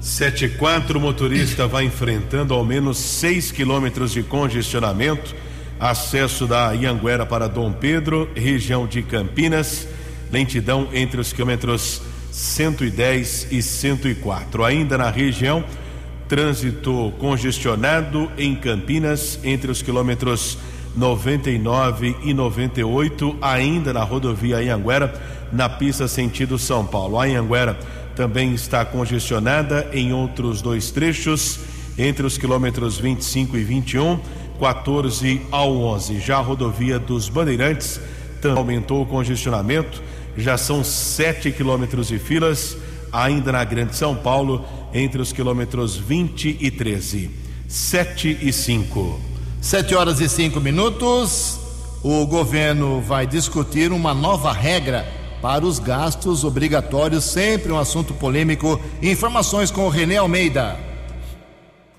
[0.00, 5.34] Sete e quatro, o motorista vai enfrentando ao menos seis quilômetros de congestionamento.
[5.78, 9.86] Acesso da Ianguera para Dom Pedro, região de Campinas.
[10.30, 12.00] Lentidão entre os quilômetros
[12.30, 14.64] 110 e 104.
[14.64, 15.62] Ainda na região
[16.32, 20.56] Trânsito congestionado em Campinas entre os quilômetros
[20.96, 25.12] 99 e 98, ainda na rodovia Anhanguera,
[25.52, 27.20] na pista sentido São Paulo.
[27.20, 27.78] A Anhanguera
[28.16, 31.60] também está congestionada em outros dois trechos,
[31.98, 34.18] entre os quilômetros 25 e 21,
[34.58, 36.18] 14 ao 11.
[36.18, 38.00] Já a rodovia dos Bandeirantes
[38.40, 40.02] também aumentou o congestionamento,
[40.34, 42.74] já são 7 quilômetros de filas,
[43.12, 47.30] ainda na Grande São Paulo entre os quilômetros 20 e 13.
[47.68, 49.20] 7 e 5.
[49.60, 51.58] 7 horas e 5 minutos.
[52.02, 55.06] O governo vai discutir uma nova regra
[55.40, 58.80] para os gastos obrigatórios, sempre um assunto polêmico.
[59.02, 60.78] Informações com o Renê Almeida.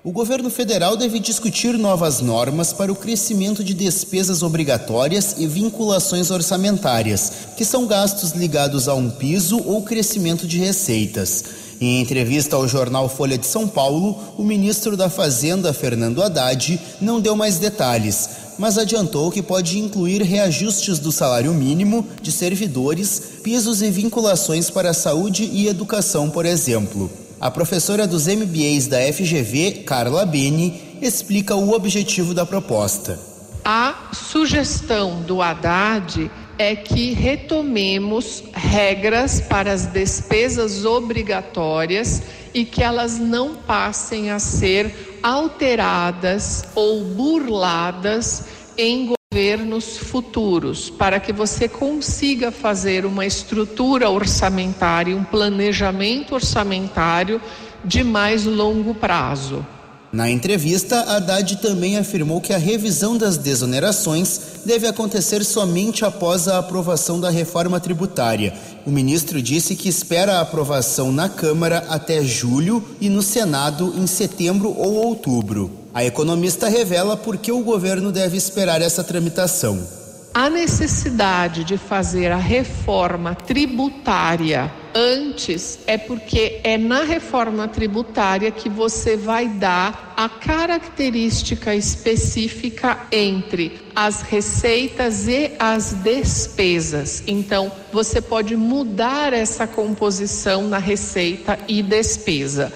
[0.04, 6.30] O governo federal deve discutir novas normas para o crescimento de despesas obrigatórias e vinculações
[6.30, 11.63] orçamentárias, que são gastos ligados a um piso ou crescimento de receitas.
[11.84, 17.20] Em entrevista ao jornal Folha de São Paulo, o ministro da Fazenda, Fernando Haddad, não
[17.20, 18.26] deu mais detalhes,
[18.58, 24.90] mas adiantou que pode incluir reajustes do salário mínimo de servidores, pisos e vinculações para
[24.90, 27.10] a saúde e educação, por exemplo.
[27.38, 33.20] A professora dos MBAs da FGV, Carla Beni, explica o objetivo da proposta.
[33.62, 43.18] A sugestão do Haddad é que retomemos regras para as despesas obrigatórias e que elas
[43.18, 48.44] não passem a ser alteradas ou burladas
[48.76, 57.40] em governos futuros, para que você consiga fazer uma estrutura orçamentária, um planejamento orçamentário
[57.84, 59.66] de mais longo prazo.
[60.14, 66.56] Na entrevista, Haddad também afirmou que a revisão das desonerações deve acontecer somente após a
[66.56, 68.54] aprovação da reforma tributária.
[68.86, 74.06] O ministro disse que espera a aprovação na Câmara até julho e no Senado em
[74.06, 75.68] setembro ou outubro.
[75.92, 80.03] A economista revela por que o governo deve esperar essa tramitação.
[80.36, 88.68] A necessidade de fazer a reforma tributária antes é porque é na reforma tributária que
[88.68, 97.22] você vai dar a característica específica entre as receitas e as despesas.
[97.28, 102.72] Então, você pode mudar essa composição na receita e despesa.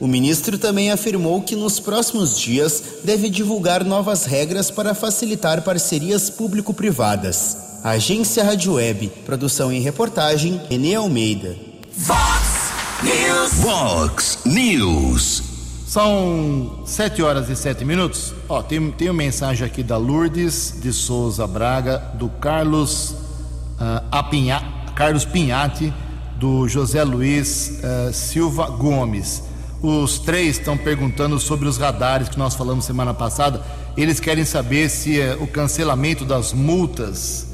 [0.00, 6.30] O ministro também afirmou que nos próximos dias deve divulgar novas regras para facilitar parcerias
[6.30, 7.80] público-privadas.
[7.84, 11.54] Agência Rádio Web, produção e reportagem, Enê Almeida.
[11.92, 12.72] Fox
[13.02, 13.52] News.
[13.62, 15.42] Fox News.
[15.86, 18.32] São sete horas e sete minutos.
[18.48, 24.62] Ó, tem, tem uma mensagem aqui da Lourdes de Souza Braga, do Carlos uh, Apinha,
[24.94, 25.92] Carlos Pinhati,
[26.38, 29.49] do José Luiz uh, Silva Gomes.
[29.82, 33.62] Os três estão perguntando sobre os radares que nós falamos semana passada.
[33.96, 37.46] Eles querem saber se é o cancelamento das multas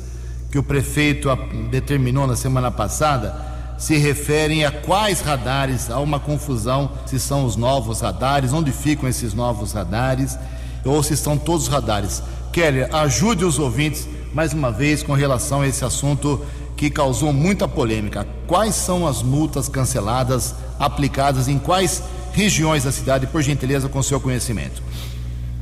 [0.51, 1.29] que o prefeito
[1.71, 5.89] determinou na semana passada se referem a quais radares.
[5.89, 10.37] Há uma confusão se são os novos radares, onde ficam esses novos radares,
[10.85, 12.23] ou se são todos os radares.
[12.53, 16.45] Kelly, ajude os ouvintes mais uma vez com relação a esse assunto
[16.77, 18.27] que causou muita polêmica.
[18.47, 22.03] Quais são as multas canceladas aplicadas em quais
[22.37, 24.83] regiões da cidade, por gentileza, com seu conhecimento?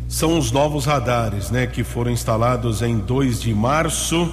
[0.09, 4.29] São os novos radares, né, que foram instalados em 2 de março.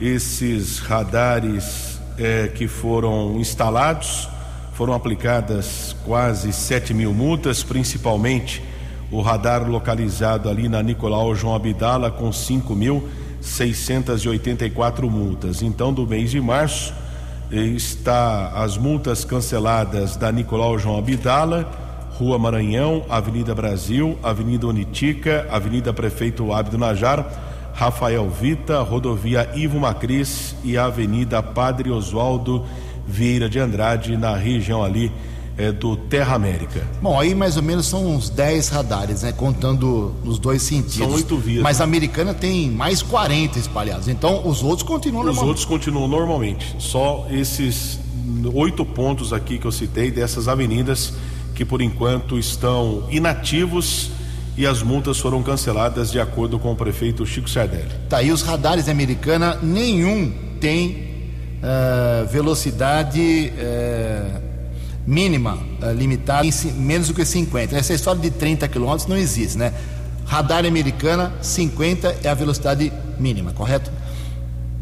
[0.00, 4.28] Esses radares é, que foram instalados
[4.74, 8.62] foram aplicadas quase 7 mil multas, principalmente
[9.10, 15.60] o radar localizado ali na Nicolau João Abdala com 5.684 multas.
[15.62, 16.94] Então, do mês de março
[17.52, 21.70] está as multas canceladas da Nicolau João Abdala,
[22.14, 30.54] Rua Maranhão, Avenida Brasil, Avenida Unitica, Avenida Prefeito Abdo Najar, Rafael Vita, Rodovia Ivo Macris
[30.64, 32.64] e Avenida Padre Oswaldo
[33.06, 35.12] Vieira de Andrade, na região ali
[35.56, 36.86] é, do Terra América.
[37.00, 39.32] Bom, aí mais ou menos são uns 10 radares, né?
[39.32, 40.94] Contando nos dois sentidos.
[40.94, 41.62] São oito vias.
[41.62, 44.08] Mas a americana tem mais 40 espalhados.
[44.08, 46.74] Então os outros continuam Os outros continuam normalmente.
[46.78, 47.98] Só esses
[48.54, 51.12] oito pontos aqui que eu citei dessas avenidas
[51.54, 54.10] que por enquanto estão inativos
[54.56, 57.90] e as multas foram canceladas de acordo com o prefeito Chico Sardelli.
[58.08, 61.12] Tá aí os radares americana, nenhum tem
[61.62, 64.41] uh, velocidade uh,
[65.06, 67.76] mínima uh, limitada em menos do que 50.
[67.76, 69.72] Essa história de 30 km não existe, né?
[70.26, 73.90] Radar americana, 50 é a velocidade mínima, correto?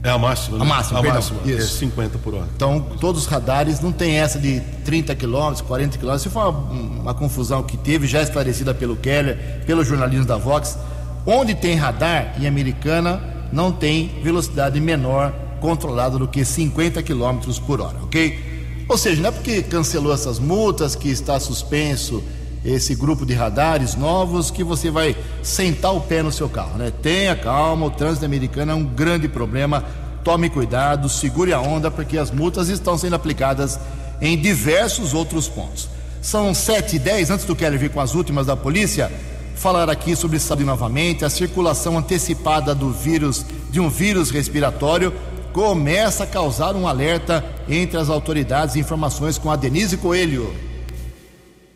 [0.03, 0.59] É a máxima.
[0.59, 0.65] Né?
[0.65, 1.41] A máxima, a perdão, máxima.
[1.45, 1.77] Isso.
[1.77, 2.49] É 50 por hora.
[2.57, 6.15] Então, todos os radares não tem essa de 30 km, 40 km.
[6.15, 10.79] Isso foi uma, uma, confusão que teve, já esclarecida pelo Keller, pelo jornalismo da Vox.
[11.27, 13.21] Onde tem radar em Americana,
[13.53, 18.50] não tem velocidade menor controlada do que 50 km por hora, ok?
[18.91, 22.25] Ou seja, não é porque cancelou essas multas que está suspenso
[22.65, 26.93] esse grupo de radares novos que você vai sentar o pé no seu carro, né?
[27.01, 29.85] Tenha calma, o trânsito americano é um grande problema.
[30.25, 33.79] Tome cuidado, segure a onda, porque as multas estão sendo aplicadas
[34.21, 35.89] em diversos outros pontos.
[36.21, 39.09] São 7 e 10, antes do Kelly vir com as últimas da polícia,
[39.55, 41.25] falar aqui sobre saúde novamente.
[41.25, 45.15] A circulação antecipada do vírus, de um vírus respiratório,
[45.53, 48.77] começa a causar um alerta entre as autoridades.
[48.77, 50.55] Informações com a Denise Coelho.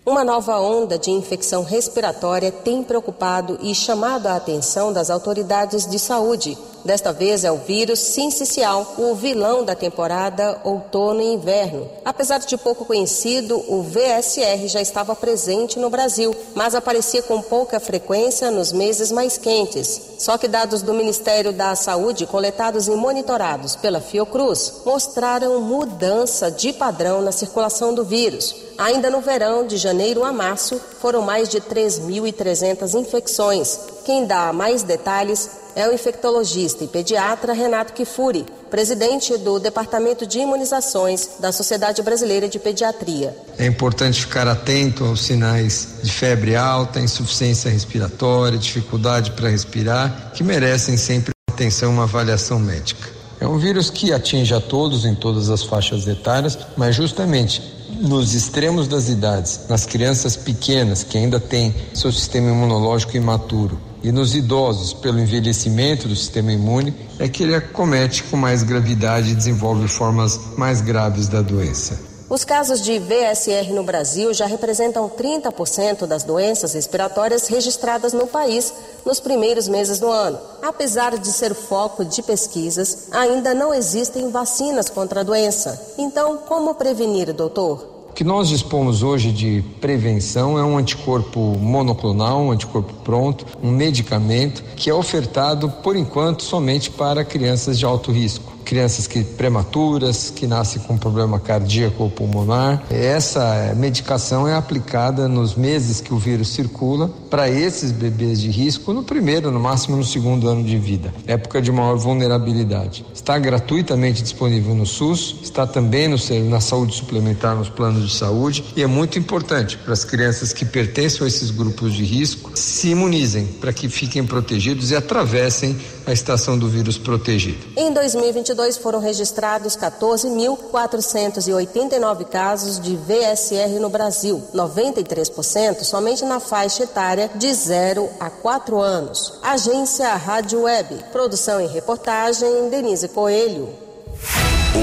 [0.06, 5.98] Uma nova onda de infecção respiratória tem preocupado e chamado a atenção das autoridades de
[5.98, 6.58] saúde.
[6.84, 11.88] Desta vez é o vírus sincicial, o vilão da temporada outono e inverno.
[12.04, 17.80] Apesar de pouco conhecido, o VSR já estava presente no Brasil, mas aparecia com pouca
[17.80, 19.98] frequência nos meses mais quentes.
[20.18, 26.70] Só que dados do Ministério da Saúde, coletados e monitorados pela Fiocruz, mostraram mudança de
[26.70, 28.54] padrão na circulação do vírus.
[28.76, 33.80] Ainda no verão, de janeiro a março, foram mais de 3.300 infecções.
[34.04, 40.38] Quem dá mais detalhes é o infectologista e pediatra Renato Kifuri, presidente do Departamento de
[40.38, 43.36] Imunizações da Sociedade Brasileira de Pediatria.
[43.58, 50.44] É importante ficar atento aos sinais de febre alta, insuficiência respiratória, dificuldade para respirar, que
[50.44, 53.08] merecem sempre atenção uma avaliação médica.
[53.40, 57.62] É um vírus que atinge a todos em todas as faixas etárias, mas justamente
[58.00, 64.12] nos extremos das idades, nas crianças pequenas que ainda têm seu sistema imunológico imaturo, e
[64.12, 69.34] nos idosos, pelo envelhecimento do sistema imune, é que ele acomete com mais gravidade e
[69.34, 71.98] desenvolve formas mais graves da doença.
[72.28, 78.74] Os casos de VSR no Brasil já representam 30% das doenças respiratórias registradas no país
[79.06, 80.38] nos primeiros meses do ano.
[80.62, 85.80] Apesar de ser foco de pesquisas, ainda não existem vacinas contra a doença.
[85.96, 87.93] Então, como prevenir, doutor?
[88.14, 93.72] O que nós dispomos hoje de prevenção é um anticorpo monoclonal, um anticorpo pronto, um
[93.72, 100.30] medicamento que é ofertado, por enquanto, somente para crianças de alto risco crianças que prematuras,
[100.30, 102.82] que nascem com problema cardíaco ou pulmonar.
[102.90, 108.92] Essa medicação é aplicada nos meses que o vírus circula para esses bebês de risco
[108.92, 113.04] no primeiro, no máximo no segundo ano de vida, época de maior vulnerabilidade.
[113.12, 116.16] Está gratuitamente disponível no SUS, está também no,
[116.48, 120.64] na saúde suplementar nos planos de saúde e é muito importante para as crianças que
[120.64, 126.12] pertencem a esses grupos de risco se imunizem para que fiquem protegidos e atravessem a
[126.12, 127.58] estação do vírus protegido.
[127.76, 137.30] Em 2022 foram registrados 14.489 casos de VSR no Brasil, 93% somente na faixa etária
[137.34, 139.38] de 0 a 4 anos.
[139.42, 143.68] Agência Rádio Web, produção e reportagem Denise Coelho.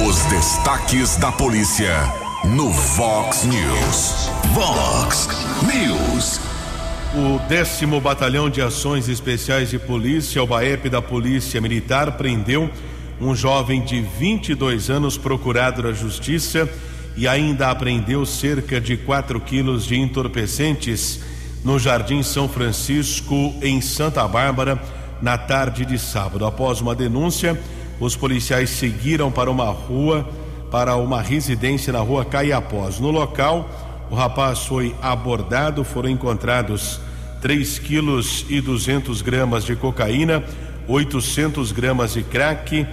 [0.08, 1.96] Os destaques da polícia
[2.46, 4.30] no Vox News.
[4.54, 5.28] Vox
[5.64, 6.40] News.
[7.14, 12.70] O décimo Batalhão de Ações Especiais de Polícia, o BAEP da Polícia Militar, prendeu
[13.22, 16.68] um jovem de 22 anos procurado na Justiça
[17.16, 21.22] e ainda apreendeu cerca de 4 quilos de entorpecentes
[21.64, 24.82] no Jardim São Francisco, em Santa Bárbara,
[25.22, 26.46] na tarde de sábado.
[26.46, 27.60] Após uma denúncia,
[28.00, 30.28] os policiais seguiram para uma rua,
[30.72, 33.00] para uma residência na rua Caiapós.
[33.00, 33.70] No local,
[34.10, 37.00] o rapaz foi abordado, foram encontrados
[37.40, 40.44] 3 quilos e 200 gramas de cocaína,
[40.88, 42.88] 800 gramas de crack,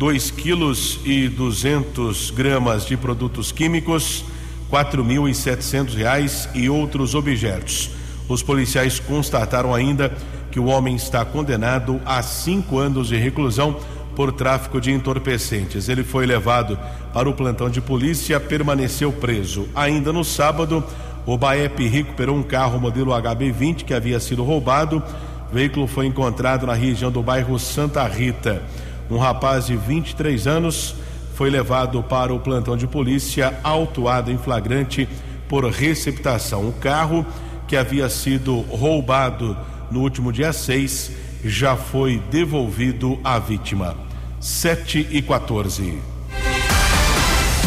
[0.00, 4.24] 2 quilos e 200 gramas de produtos químicos,
[4.70, 7.90] quatro mil e setecentos reais e outros objetos.
[8.26, 10.10] Os policiais constataram ainda
[10.50, 13.78] que o homem está condenado a cinco anos de reclusão
[14.16, 15.86] por tráfico de entorpecentes.
[15.86, 16.78] Ele foi levado
[17.12, 19.68] para o plantão de polícia, permaneceu preso.
[19.74, 20.82] Ainda no sábado,
[21.26, 25.02] o BAEP recuperou um carro modelo HB20 que havia sido roubado.
[25.50, 28.62] O veículo foi encontrado na região do bairro Santa Rita.
[29.10, 30.94] Um rapaz de 23 anos
[31.34, 35.08] foi levado para o plantão de polícia, autuado em flagrante
[35.48, 36.68] por receptação.
[36.68, 37.26] O carro
[37.66, 39.56] que havia sido roubado
[39.90, 41.10] no último dia 6
[41.44, 43.96] já foi devolvido à vítima.
[44.40, 45.98] 7 e 14.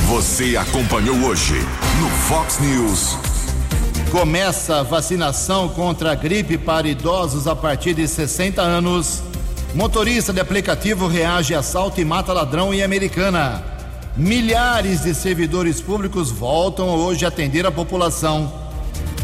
[0.08, 1.56] Você acompanhou hoje
[2.00, 3.18] no Fox News.
[4.12, 9.24] Começa a vacinação contra a gripe para idosos a partir de 60 anos.
[9.74, 13.64] Motorista de aplicativo reage a assalto e mata ladrão em Americana.
[14.16, 18.54] Milhares de servidores públicos voltam hoje a atender a população.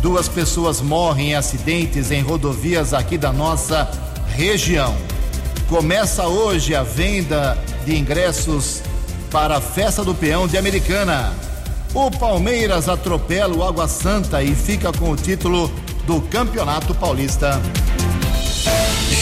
[0.01, 3.91] Duas pessoas morrem em acidentes em rodovias aqui da nossa
[4.29, 4.97] região.
[5.67, 8.81] Começa hoje a venda de ingressos
[9.29, 11.31] para a Festa do Peão de Americana.
[11.93, 15.71] O Palmeiras atropela o Água Santa e fica com o título
[16.07, 17.61] do Campeonato Paulista.